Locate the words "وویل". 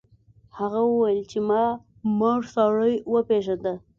0.91-1.19